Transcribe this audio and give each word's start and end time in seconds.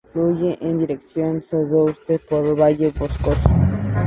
Fluye 0.13 0.57
en 0.61 0.79
dirección 0.79 1.43
sudoeste 1.43 2.17
por 2.17 2.41
un 2.43 2.57
valle 2.59 2.89
boscoso. 2.97 3.49